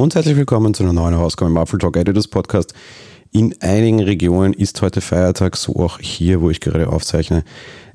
Und 0.00 0.14
herzlich 0.14 0.38
willkommen 0.38 0.72
zu 0.72 0.82
einer 0.82 0.94
neuen 0.94 1.12
Ausgabe 1.12 1.50
im 1.50 1.58
Apple 1.58 1.78
Talk 1.78 1.94
Editors 1.98 2.26
Podcast. 2.26 2.72
In 3.32 3.54
einigen 3.60 4.00
Regionen 4.00 4.54
ist 4.54 4.80
heute 4.80 5.02
Feiertag, 5.02 5.58
so 5.58 5.76
auch 5.76 5.98
hier, 5.98 6.40
wo 6.40 6.48
ich 6.48 6.60
gerade 6.60 6.88
aufzeichne. 6.88 7.44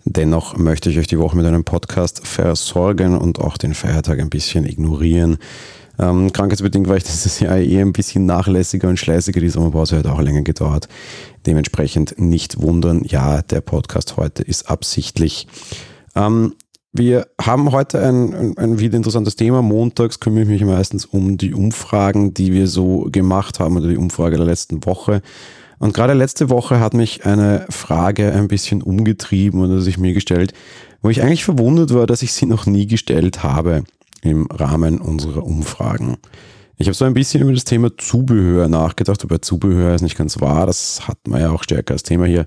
Dennoch 0.04 0.56
möchte 0.56 0.92
ich 0.92 1.00
euch 1.00 1.08
die 1.08 1.18
Woche 1.18 1.36
mit 1.36 1.48
einem 1.48 1.64
Podcast 1.64 2.28
versorgen 2.28 3.18
und 3.18 3.40
auch 3.40 3.58
den 3.58 3.74
Feiertag 3.74 4.20
ein 4.20 4.30
bisschen 4.30 4.68
ignorieren. 4.68 5.40
Ähm, 5.98 6.32
krankheitsbedingt 6.32 6.88
war 6.88 6.96
ich 6.96 7.06
dieses 7.06 7.40
Jahr 7.40 7.58
eher 7.58 7.84
ein 7.84 7.92
bisschen 7.92 8.28
nachlässiger 8.28 8.88
und 8.88 9.00
schleißiger. 9.00 9.40
Die 9.42 9.50
Sommerpause 9.50 9.98
hat 9.98 10.06
auch 10.06 10.22
länger 10.22 10.44
gedauert. 10.44 10.88
Dementsprechend 11.48 12.20
nicht 12.20 12.62
wundern. 12.62 13.04
Ja, 13.04 13.42
der 13.42 13.62
Podcast 13.62 14.16
heute 14.16 14.44
ist 14.44 14.70
absichtlich. 14.70 15.48
Ähm, 16.16 16.54
wir 16.98 17.28
haben 17.42 17.74
heute 17.74 18.02
ein, 18.02 18.34
ein, 18.34 18.58
ein 18.58 18.80
wieder 18.80 18.96
interessantes 18.96 19.36
Thema. 19.36 19.62
Montags 19.62 20.22
kümmere 20.22 20.44
ich 20.44 20.50
mich 20.50 20.64
meistens 20.64 21.06
um 21.06 21.38
die 21.38 21.54
Umfragen, 21.54 22.34
die 22.34 22.54
wir 22.54 22.68
so 22.68 23.10
gemacht 23.12 23.60
haben 23.60 23.76
oder 23.76 23.90
die 23.90 23.98
Umfrage 23.98 24.38
der 24.38 24.46
letzten 24.46 24.86
Woche. 24.86 25.22
Und 25.78 25.94
gerade 25.94 26.14
letzte 26.14 26.50
Woche 26.50 26.80
hat 26.80 26.94
mich 26.94 27.26
eine 27.26 27.66
Frage 27.70 28.32
ein 28.32 28.48
bisschen 28.48 28.82
umgetrieben 28.82 29.62
oder 29.62 29.82
sich 29.82 29.98
mir 29.98 30.14
gestellt, 30.14 30.54
wo 31.02 31.10
ich 31.10 31.22
eigentlich 31.22 31.44
verwundert 31.44 31.94
war, 31.94 32.08
dass 32.08 32.22
ich 32.22 32.32
sie 32.32 32.46
noch 32.46 32.66
nie 32.66 32.88
gestellt 32.88 33.44
habe 33.44 33.84
im 34.22 34.48
Rahmen 34.48 35.00
unserer 35.00 35.44
Umfragen. 35.44 36.16
Ich 36.78 36.88
habe 36.88 36.96
so 36.96 37.04
ein 37.04 37.14
bisschen 37.14 37.42
über 37.42 37.54
das 37.54 37.66
Thema 37.66 37.98
Zubehör 37.98 38.70
nachgedacht, 38.70 39.22
aber 39.24 39.42
Zubehör 39.42 39.96
ist 39.96 40.02
nicht 40.02 40.18
ganz 40.18 40.40
wahr, 40.40 40.66
das 40.66 41.08
hat 41.10 41.18
man 41.28 41.42
ja 41.42 41.52
auch 41.52 41.64
stärker 41.64 41.94
als 41.94 42.04
Thema 42.04 42.26
hier 42.26 42.46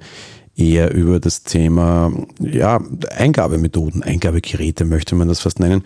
eher 0.59 0.93
über 0.93 1.21
das 1.21 1.45
Thema 1.45 2.13
ja, 2.41 2.81
Eingabemethoden, 3.17 4.03
Eingabegeräte 4.03 4.85
möchte 4.85 5.15
man 5.15 5.29
das 5.29 5.41
fast 5.41 5.61
nennen. 5.61 5.85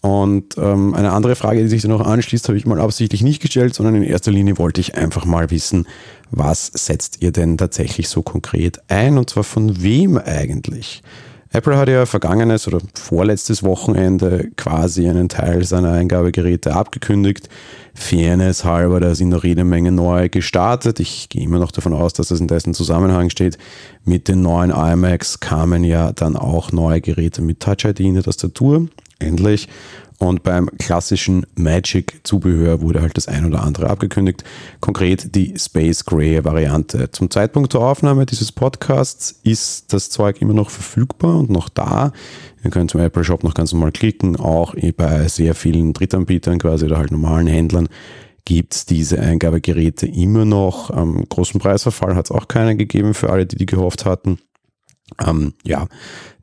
Und 0.00 0.58
ähm, 0.58 0.94
eine 0.94 1.12
andere 1.12 1.36
Frage, 1.36 1.62
die 1.62 1.68
sich 1.68 1.82
da 1.82 1.88
noch 1.88 2.00
anschließt, 2.00 2.48
habe 2.48 2.58
ich 2.58 2.66
mal 2.66 2.80
absichtlich 2.80 3.22
nicht 3.22 3.40
gestellt, 3.40 3.74
sondern 3.74 3.94
in 3.94 4.02
erster 4.02 4.32
Linie 4.32 4.58
wollte 4.58 4.80
ich 4.80 4.96
einfach 4.96 5.24
mal 5.24 5.50
wissen, 5.50 5.86
was 6.30 6.66
setzt 6.66 7.22
ihr 7.22 7.30
denn 7.30 7.56
tatsächlich 7.56 8.08
so 8.08 8.22
konkret 8.22 8.80
ein 8.88 9.16
und 9.16 9.30
zwar 9.30 9.44
von 9.44 9.82
wem 9.82 10.18
eigentlich? 10.18 11.02
Apple 11.54 11.76
hat 11.76 11.88
ja 11.90 12.06
vergangenes 12.06 12.66
oder 12.66 12.78
vorletztes 12.94 13.62
Wochenende 13.62 14.48
quasi 14.56 15.06
einen 15.06 15.28
Teil 15.28 15.64
seiner 15.64 15.92
Eingabegeräte 15.92 16.74
abgekündigt. 16.74 17.50
Fairness 17.94 18.64
halber, 18.64 19.00
da 19.00 19.14
sind 19.14 19.28
noch 19.28 19.44
jede 19.44 19.62
Menge 19.62 19.92
neue 19.92 20.30
gestartet. 20.30 20.98
Ich 20.98 21.28
gehe 21.28 21.42
immer 21.42 21.58
noch 21.58 21.70
davon 21.70 21.92
aus, 21.92 22.14
dass 22.14 22.28
das 22.28 22.40
in 22.40 22.48
dessen 22.48 22.72
Zusammenhang 22.72 23.28
steht. 23.28 23.58
Mit 24.06 24.28
den 24.28 24.40
neuen 24.40 24.70
iMacs 24.70 25.40
kamen 25.40 25.84
ja 25.84 26.12
dann 26.12 26.36
auch 26.36 26.72
neue 26.72 27.02
Geräte 27.02 27.42
mit 27.42 27.60
Touch 27.60 27.84
ID 27.84 28.00
in 28.00 28.14
der 28.14 28.22
Tastatur. 28.22 28.88
Endlich. 29.22 29.68
Und 30.18 30.44
beim 30.44 30.70
klassischen 30.78 31.46
Magic-Zubehör 31.56 32.80
wurde 32.80 33.02
halt 33.02 33.16
das 33.16 33.26
ein 33.26 33.44
oder 33.44 33.64
andere 33.64 33.90
abgekündigt. 33.90 34.44
Konkret 34.80 35.34
die 35.34 35.58
Space 35.58 36.04
Gray 36.04 36.44
Variante. 36.44 37.10
Zum 37.10 37.28
Zeitpunkt 37.28 37.74
der 37.74 37.80
Aufnahme 37.80 38.24
dieses 38.24 38.52
Podcasts 38.52 39.40
ist 39.42 39.92
das 39.92 40.10
Zeug 40.10 40.40
immer 40.40 40.54
noch 40.54 40.70
verfügbar 40.70 41.38
und 41.38 41.50
noch 41.50 41.68
da. 41.68 42.12
Ihr 42.62 42.70
könnt 42.70 42.92
zum 42.92 43.00
Apple 43.00 43.24
Shop 43.24 43.42
noch 43.42 43.54
ganz 43.54 43.72
normal 43.72 43.90
klicken. 43.90 44.36
Auch 44.36 44.76
bei 44.96 45.26
sehr 45.26 45.56
vielen 45.56 45.92
Drittanbietern 45.92 46.58
quasi 46.58 46.84
oder 46.84 46.98
halt 46.98 47.10
normalen 47.10 47.48
Händlern 47.48 47.88
gibt 48.44 48.74
es 48.74 48.86
diese 48.86 49.18
Eingabegeräte 49.18 50.06
immer 50.06 50.44
noch. 50.44 50.90
Am 50.90 51.24
großen 51.28 51.60
Preisverfall 51.60 52.14
hat 52.14 52.26
es 52.26 52.30
auch 52.30 52.46
keinen 52.46 52.78
gegeben 52.78 53.14
für 53.14 53.30
alle, 53.30 53.46
die 53.46 53.56
die 53.56 53.66
gehofft 53.66 54.04
hatten. 54.04 54.38
Ähm, 55.24 55.54
ja, 55.64 55.86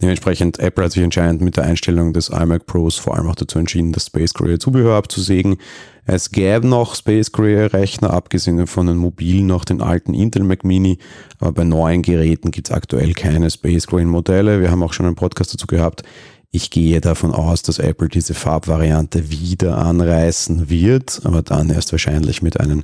dementsprechend 0.01 0.59
Apple 0.59 0.85
hat 0.85 0.91
sich 0.91 1.03
anscheinend 1.03 1.41
mit 1.41 1.57
der 1.57 1.65
Einstellung 1.65 2.13
des 2.13 2.29
iMac 2.29 2.65
Pros 2.65 2.97
vor 2.97 3.15
allem 3.15 3.27
auch 3.27 3.35
dazu 3.35 3.59
entschieden, 3.59 3.91
das 3.91 4.07
Space 4.07 4.33
Courier 4.33 4.59
Zubehör 4.59 4.95
abzusägen. 4.95 5.57
Es 6.05 6.31
gäbe 6.31 6.67
noch 6.67 6.95
Space 6.95 7.31
Courier 7.31 7.71
Rechner, 7.73 8.11
abgesehen 8.11 8.65
von 8.67 8.87
den 8.87 8.97
mobilen 8.97 9.47
noch 9.47 9.63
den 9.63 9.81
alten 9.81 10.13
Intel 10.13 10.43
Mac 10.43 10.63
Mini, 10.63 10.97
aber 11.39 11.51
bei 11.51 11.63
neuen 11.63 12.01
Geräten 12.01 12.51
gibt 12.51 12.69
es 12.69 12.75
aktuell 12.75 13.13
keine 13.13 13.49
Space 13.51 13.87
Courier 13.87 14.07
Modelle. 14.07 14.61
Wir 14.61 14.71
haben 14.71 14.83
auch 14.83 14.93
schon 14.93 15.05
einen 15.05 15.15
Podcast 15.15 15.53
dazu 15.53 15.67
gehabt. 15.67 16.03
Ich 16.51 16.71
gehe 16.71 16.99
davon 16.99 17.31
aus, 17.31 17.61
dass 17.61 17.77
Apple 17.77 18.09
diese 18.09 18.33
Farbvariante 18.33 19.29
wieder 19.29 19.77
anreißen 19.77 20.69
wird, 20.69 21.21
aber 21.23 21.43
dann 21.43 21.69
erst 21.69 21.91
wahrscheinlich 21.91 22.41
mit 22.41 22.59
einem 22.59 22.83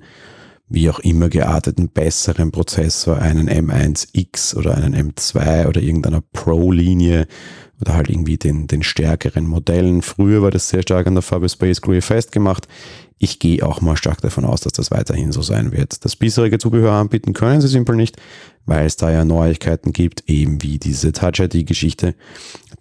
wie 0.67 0.89
auch 0.89 0.99
immer 0.99 1.29
gearteten 1.29 1.89
besseren 1.89 2.51
Prozessor, 2.51 3.19
einen 3.19 3.49
M1X 3.49 4.55
oder 4.55 4.75
einen 4.75 4.95
M2 4.95 5.67
oder 5.67 5.81
irgendeiner 5.81 6.21
Pro-Linie 6.21 7.27
oder 7.81 7.93
halt 7.93 8.09
irgendwie 8.09 8.37
den, 8.37 8.67
den 8.67 8.83
stärkeren 8.83 9.45
Modellen. 9.47 10.01
Früher 10.01 10.41
war 10.41 10.51
das 10.51 10.69
sehr 10.69 10.81
stark 10.81 11.07
an 11.07 11.15
der 11.15 11.21
Farbe 11.21 11.49
Space 11.49 11.81
Gray 11.81 12.01
festgemacht. 12.01 12.67
Ich 13.17 13.39
gehe 13.39 13.65
auch 13.65 13.79
mal 13.79 13.95
stark 13.95 14.21
davon 14.21 14.43
aus, 14.43 14.61
dass 14.61 14.73
das 14.73 14.91
weiterhin 14.91 15.31
so 15.31 15.41
sein 15.41 15.71
wird. 15.71 16.03
Das 16.03 16.17
bisherige 16.17 16.57
Zubehör 16.57 16.91
anbieten 16.91 17.33
können 17.33 17.61
sie 17.61 17.69
simpel 17.69 17.95
nicht, 17.95 18.17
weil 18.65 18.85
es 18.85 18.97
da 18.97 19.09
ja 19.09 19.23
Neuigkeiten 19.23 19.93
gibt, 19.93 20.29
eben 20.29 20.61
wie 20.61 20.79
diese 20.79 21.13
Touch-ID-Geschichte, 21.13 22.13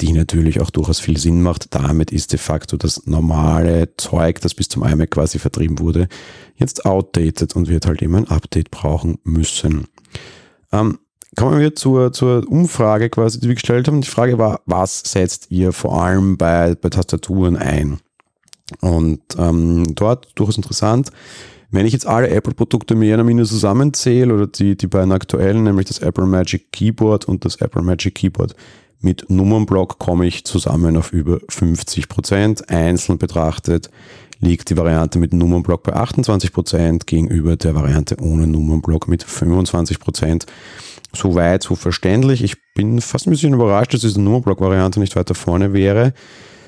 die 0.00 0.12
natürlich 0.12 0.60
auch 0.60 0.70
durchaus 0.70 0.98
viel 0.98 1.18
Sinn 1.18 1.40
macht. 1.40 1.72
Damit 1.74 2.10
ist 2.10 2.32
de 2.32 2.38
facto 2.38 2.76
das 2.76 3.06
normale 3.06 3.94
Zeug, 3.96 4.40
das 4.40 4.54
bis 4.54 4.68
zum 4.68 4.84
iMac 4.84 5.12
quasi 5.12 5.38
vertrieben 5.38 5.78
wurde, 5.78 6.08
jetzt 6.56 6.84
outdated 6.84 7.54
und 7.54 7.68
wird 7.68 7.86
halt 7.86 8.02
eben 8.02 8.16
ein 8.16 8.28
Update 8.28 8.72
brauchen 8.72 9.18
müssen. 9.22 9.86
Ähm, 10.72 10.98
kommen 11.36 11.60
wir 11.60 11.74
zur, 11.74 12.12
zur 12.12 12.48
Umfrage 12.48 13.10
quasi, 13.10 13.40
die 13.40 13.48
wir 13.48 13.54
gestellt 13.54 13.88
haben. 13.88 14.00
Die 14.00 14.08
Frage 14.08 14.38
war, 14.38 14.60
was 14.66 15.00
setzt 15.00 15.50
ihr 15.50 15.72
vor 15.72 16.02
allem 16.02 16.36
bei, 16.36 16.74
bei 16.74 16.88
Tastaturen 16.88 17.56
ein? 17.56 17.98
Und 18.80 19.20
ähm, 19.38 19.94
dort 19.94 20.28
durchaus 20.34 20.56
interessant, 20.56 21.10
wenn 21.70 21.86
ich 21.86 21.92
jetzt 21.92 22.06
alle 22.06 22.28
Apple-Produkte 22.28 22.94
mehr 22.94 23.16
oder 23.16 23.24
minder 23.24 23.44
zusammenzähle 23.44 24.32
oder 24.32 24.46
die, 24.46 24.76
die 24.76 24.86
beiden 24.86 25.12
aktuellen, 25.12 25.64
nämlich 25.64 25.86
das 25.86 25.98
Apple 25.98 26.26
Magic 26.26 26.70
Keyboard 26.72 27.26
und 27.26 27.44
das 27.44 27.56
Apple 27.56 27.82
Magic 27.82 28.14
Keyboard 28.14 28.54
mit 29.00 29.28
Nummernblock, 29.28 29.98
komme 29.98 30.26
ich 30.26 30.44
zusammen 30.44 30.96
auf 30.96 31.12
über 31.12 31.40
50 31.48 32.08
Prozent. 32.08 32.70
Einzeln 32.70 33.18
betrachtet 33.18 33.90
liegt 34.44 34.70
die 34.70 34.76
Variante 34.76 35.18
mit 35.18 35.32
Nummernblock 35.32 35.82
bei 35.82 35.94
28 35.94 36.52
Prozent 36.52 37.06
gegenüber 37.06 37.56
der 37.56 37.74
Variante 37.74 38.16
ohne 38.20 38.46
Nummernblock 38.46 39.08
mit 39.08 39.22
25 39.22 39.98
Prozent. 39.98 40.46
Soweit, 41.12 41.62
so 41.62 41.76
verständlich. 41.76 42.42
Ich 42.42 42.56
bin 42.74 43.00
fast 43.00 43.26
ein 43.26 43.30
bisschen 43.30 43.54
überrascht, 43.54 43.94
dass 43.94 44.00
diese 44.02 44.20
Nummernblock-Variante 44.20 45.00
nicht 45.00 45.16
weiter 45.16 45.34
vorne 45.34 45.72
wäre. 45.72 46.12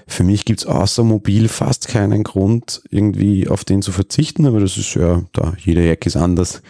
Für 0.09 0.22
mich 0.22 0.44
gibt 0.44 0.61
es 0.61 0.67
außer 0.67 1.03
mobil 1.03 1.49
fast 1.49 1.89
keinen 1.89 2.22
Grund, 2.22 2.81
irgendwie 2.91 3.49
auf 3.49 3.65
den 3.65 3.83
zu 3.83 3.91
verzichten, 3.91 4.47
aber 4.47 4.61
das 4.61 4.77
ist 4.77 4.94
ja, 4.94 5.22
da 5.33 5.55
jeder 5.59 5.83
Jack 5.83 6.06
ist 6.06 6.17
anders. 6.17 6.62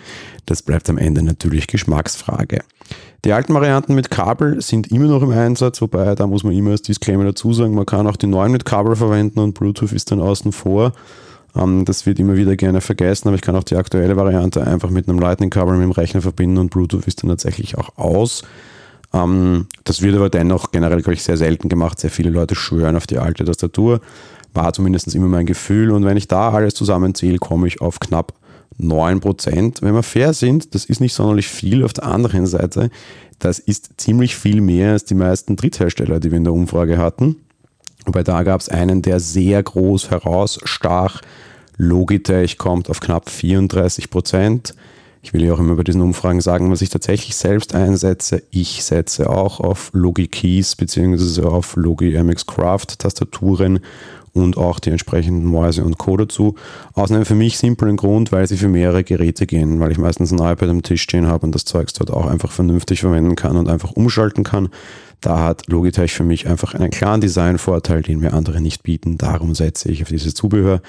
Das 0.46 0.62
bleibt 0.62 0.88
am 0.88 0.96
Ende 0.96 1.22
natürlich 1.22 1.66
Geschmacksfrage. 1.66 2.62
Die 3.24 3.32
alten 3.32 3.52
Varianten 3.52 3.94
mit 3.94 4.10
Kabel 4.10 4.62
sind 4.62 4.90
immer 4.90 5.06
noch 5.06 5.22
im 5.22 5.32
Einsatz, 5.32 5.82
wobei 5.82 6.14
da 6.14 6.26
muss 6.26 6.44
man 6.44 6.54
immer 6.54 6.70
als 6.70 6.82
Disclaimer 6.82 7.24
dazu 7.24 7.52
sagen, 7.52 7.74
man 7.74 7.84
kann 7.84 8.06
auch 8.06 8.16
die 8.16 8.26
neuen 8.26 8.52
mit 8.52 8.64
Kabel 8.64 8.96
verwenden 8.96 9.40
und 9.40 9.54
Bluetooth 9.54 9.92
ist 9.92 10.10
dann 10.12 10.20
außen 10.20 10.52
vor. 10.52 10.92
Ähm, 11.56 11.84
das 11.84 12.06
wird 12.06 12.18
immer 12.18 12.36
wieder 12.36 12.56
gerne 12.56 12.80
vergessen, 12.80 13.28
aber 13.28 13.34
ich 13.34 13.42
kann 13.42 13.56
auch 13.56 13.64
die 13.64 13.76
aktuelle 13.76 14.16
Variante 14.16 14.66
einfach 14.66 14.90
mit 14.90 15.08
einem 15.08 15.18
Lightning-Kabel 15.18 15.74
mit 15.74 15.84
dem 15.84 15.90
Rechner 15.90 16.22
verbinden 16.22 16.58
und 16.58 16.70
Bluetooth 16.70 17.06
ist 17.06 17.22
dann 17.22 17.30
tatsächlich 17.30 17.76
auch 17.76 17.98
aus. 17.98 18.42
Ähm, 19.12 19.66
das 19.84 20.02
wird 20.02 20.16
aber 20.16 20.30
dennoch 20.30 20.70
generell, 20.70 20.98
glaube 20.98 21.14
ich, 21.14 21.22
sehr 21.22 21.36
selten 21.36 21.68
gemacht. 21.68 22.00
Sehr 22.00 22.10
viele 22.10 22.30
Leute 22.30 22.54
schwören 22.54 22.96
auf 22.96 23.06
die 23.06 23.18
alte 23.18 23.44
Tastatur. 23.44 24.00
War 24.54 24.72
zumindest 24.72 25.14
immer 25.14 25.28
mein 25.28 25.46
Gefühl. 25.46 25.90
Und 25.90 26.04
wenn 26.04 26.16
ich 26.16 26.28
da 26.28 26.50
alles 26.50 26.74
zusammenzähle, 26.74 27.38
komme 27.38 27.66
ich 27.68 27.80
auf 27.80 28.00
knapp 28.00 28.34
9%. 28.80 29.82
Wenn 29.82 29.94
wir 29.94 30.02
fair 30.02 30.32
sind, 30.32 30.74
das 30.74 30.84
ist 30.84 31.00
nicht 31.00 31.14
sonderlich 31.14 31.48
viel. 31.48 31.84
Auf 31.84 31.92
der 31.92 32.04
anderen 32.04 32.46
Seite, 32.46 32.90
das 33.38 33.58
ist 33.58 33.90
ziemlich 33.98 34.36
viel 34.36 34.60
mehr 34.60 34.92
als 34.92 35.04
die 35.04 35.14
meisten 35.14 35.56
Dritthersteller, 35.56 36.20
die 36.20 36.30
wir 36.30 36.38
in 36.38 36.44
der 36.44 36.52
Umfrage 36.52 36.98
hatten. 36.98 37.36
Wobei 38.04 38.22
da 38.22 38.42
gab 38.42 38.60
es 38.60 38.68
einen, 38.68 39.02
der 39.02 39.20
sehr 39.20 39.62
groß 39.62 40.10
herausstach. 40.10 41.20
Logitech 41.76 42.56
kommt 42.56 42.88
auf 42.88 43.00
knapp 43.00 43.28
34 43.28 44.10
Prozent. 44.10 44.74
Ich 45.26 45.32
will 45.32 45.44
ja 45.44 45.52
auch 45.54 45.58
immer 45.58 45.74
bei 45.74 45.82
diesen 45.82 46.02
Umfragen 46.02 46.40
sagen, 46.40 46.70
was 46.70 46.82
ich 46.82 46.88
tatsächlich 46.88 47.34
selbst 47.34 47.74
einsetze. 47.74 48.44
Ich 48.52 48.84
setze 48.84 49.28
auch 49.28 49.58
auf 49.58 49.90
Logi 49.92 50.28
Keys 50.28 50.76
bzw. 50.76 51.42
auf 51.42 51.74
Logi 51.74 52.16
MX 52.16 52.46
Craft 52.46 53.00
Tastaturen 53.00 53.80
und 54.34 54.56
auch 54.56 54.78
die 54.78 54.90
entsprechenden 54.90 55.44
Mäuse 55.44 55.84
und 55.84 55.98
Co. 55.98 56.16
dazu. 56.16 56.54
Aus 56.92 57.10
einem 57.10 57.24
für 57.24 57.34
mich 57.34 57.58
simplen 57.58 57.96
Grund, 57.96 58.30
weil 58.30 58.46
sie 58.46 58.56
für 58.56 58.68
mehrere 58.68 59.02
Geräte 59.02 59.48
gehen, 59.48 59.80
weil 59.80 59.90
ich 59.90 59.98
meistens 59.98 60.30
ein 60.30 60.38
iPad 60.38 60.68
am 60.68 60.82
Tisch 60.82 61.02
stehen 61.02 61.26
habe 61.26 61.44
und 61.44 61.52
das 61.56 61.64
Zeugs 61.64 61.92
dort 61.94 62.12
auch 62.12 62.26
einfach 62.26 62.52
vernünftig 62.52 63.00
verwenden 63.00 63.34
kann 63.34 63.56
und 63.56 63.68
einfach 63.68 63.90
umschalten 63.90 64.44
kann. 64.44 64.68
Da 65.20 65.42
hat 65.42 65.66
Logitech 65.66 66.12
für 66.12 66.22
mich 66.22 66.46
einfach 66.46 66.74
einen 66.74 66.90
klaren 66.90 67.20
Designvorteil, 67.20 68.02
den 68.02 68.20
mir 68.20 68.32
andere 68.32 68.60
nicht 68.60 68.84
bieten. 68.84 69.18
Darum 69.18 69.56
setze 69.56 69.90
ich 69.90 70.02
auf 70.02 70.08
dieses 70.08 70.34
Zubehör. 70.34 70.82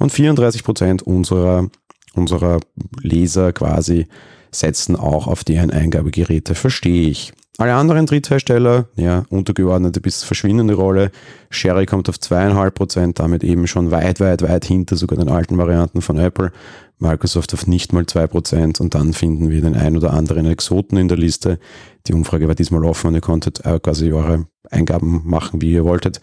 Und 0.00 0.10
34 0.10 0.64
Prozent 0.64 1.02
unserer 1.02 1.68
unserer 2.16 2.60
Leser 3.00 3.52
quasi 3.52 4.06
setzen 4.50 4.96
auch 4.96 5.26
auf 5.26 5.44
deren 5.44 5.70
Eingabegeräte, 5.70 6.54
verstehe 6.54 7.08
ich. 7.08 7.32
Alle 7.56 7.74
anderen 7.74 8.06
Dritthersteller, 8.06 8.88
ja, 8.96 9.24
untergeordnete 9.28 10.00
bis 10.00 10.24
verschwindende 10.24 10.74
Rolle. 10.74 11.12
Sherry 11.50 11.86
kommt 11.86 12.08
auf 12.08 12.16
2,5%, 12.16 13.14
damit 13.14 13.44
eben 13.44 13.68
schon 13.68 13.92
weit, 13.92 14.18
weit, 14.18 14.42
weit 14.42 14.64
hinter 14.64 14.96
sogar 14.96 15.18
den 15.18 15.28
alten 15.28 15.56
Varianten 15.56 16.02
von 16.02 16.18
Apple. 16.18 16.50
Microsoft 16.98 17.54
auf 17.54 17.68
nicht 17.68 17.92
mal 17.92 18.04
2% 18.04 18.80
und 18.80 18.94
dann 18.94 19.12
finden 19.12 19.50
wir 19.50 19.60
den 19.60 19.76
ein 19.76 19.96
oder 19.96 20.12
anderen 20.12 20.46
Exoten 20.46 20.96
in 20.96 21.06
der 21.06 21.16
Liste. 21.16 21.60
Die 22.08 22.14
Umfrage 22.14 22.48
war 22.48 22.56
diesmal 22.56 22.84
offen 22.84 23.08
und 23.08 23.14
ihr 23.14 23.20
konntet 23.20 23.64
äh, 23.64 23.78
quasi 23.78 24.12
eure 24.12 24.46
Eingaben 24.70 25.22
machen, 25.24 25.60
wie 25.62 25.72
ihr 25.72 25.84
wolltet. 25.84 26.20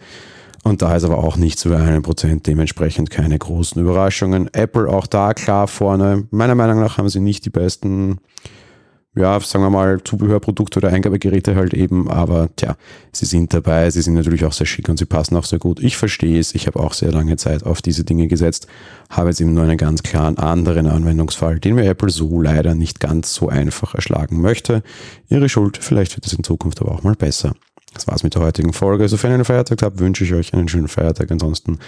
Und 0.62 0.80
da 0.80 0.94
ist 0.94 1.04
aber 1.04 1.18
auch 1.18 1.36
nichts 1.36 1.64
über 1.64 1.78
einen 1.78 2.02
Prozent, 2.02 2.46
dementsprechend 2.46 3.10
keine 3.10 3.38
großen 3.38 3.80
Überraschungen. 3.82 4.48
Apple 4.52 4.88
auch 4.88 5.06
da 5.06 5.34
klar 5.34 5.66
vorne. 5.66 6.28
Meiner 6.30 6.54
Meinung 6.54 6.80
nach 6.80 6.98
haben 6.98 7.08
sie 7.08 7.20
nicht 7.20 7.44
die 7.44 7.50
besten 7.50 8.18
ja, 9.14 9.38
sagen 9.40 9.62
wir 9.64 9.70
mal, 9.70 10.02
Zubehörprodukte 10.02 10.78
oder 10.78 10.88
Eingabegeräte 10.88 11.54
halt 11.54 11.74
eben, 11.74 12.10
aber 12.10 12.48
tja, 12.56 12.76
sie 13.12 13.26
sind 13.26 13.52
dabei, 13.52 13.90
sie 13.90 14.00
sind 14.00 14.14
natürlich 14.14 14.44
auch 14.46 14.54
sehr 14.54 14.66
schick 14.66 14.88
und 14.88 14.98
sie 14.98 15.04
passen 15.04 15.36
auch 15.36 15.44
sehr 15.44 15.58
gut. 15.58 15.80
Ich 15.80 15.98
verstehe 15.98 16.40
es, 16.40 16.54
ich 16.54 16.66
habe 16.66 16.80
auch 16.80 16.94
sehr 16.94 17.12
lange 17.12 17.36
Zeit 17.36 17.64
auf 17.64 17.82
diese 17.82 18.04
Dinge 18.04 18.26
gesetzt, 18.26 18.68
habe 19.10 19.28
jetzt 19.28 19.40
eben 19.40 19.52
nur 19.52 19.64
einen 19.64 19.76
ganz 19.76 20.02
klaren 20.02 20.38
anderen 20.38 20.86
Anwendungsfall, 20.86 21.60
den 21.60 21.74
mir 21.74 21.84
Apple 21.84 22.08
so 22.08 22.40
leider 22.40 22.74
nicht 22.74 23.00
ganz 23.00 23.34
so 23.34 23.50
einfach 23.50 23.94
erschlagen 23.94 24.40
möchte. 24.40 24.82
Ihre 25.28 25.50
Schuld, 25.50 25.78
vielleicht 25.78 26.16
wird 26.16 26.26
es 26.26 26.32
in 26.32 26.42
Zukunft 26.42 26.80
aber 26.80 26.92
auch 26.92 27.02
mal 27.02 27.14
besser. 27.14 27.52
Das 27.94 28.06
war's 28.06 28.22
mit 28.22 28.34
der 28.34 28.42
heutigen 28.42 28.72
Folge. 28.72 29.08
Sofern 29.08 29.32
ihr 29.32 29.34
einen 29.34 29.44
Feiertag 29.44 29.82
habt, 29.82 29.98
wünsche 29.98 30.24
ich 30.24 30.32
euch 30.34 30.54
einen 30.54 30.68
schönen 30.68 30.88
Feiertag. 30.88 31.30
Ansonsten 31.30 31.78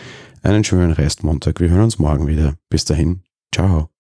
einen 0.43 0.65
schönen 0.65 0.93
Restmontag. 0.93 1.61
Wir 1.61 1.71
hören 1.71 1.85
uns 1.85 1.99
morgen 1.99 2.27
wieder. 2.27 2.55
Bis 2.69 2.85
dahin. 2.85 3.23
Ciao. 3.55 3.94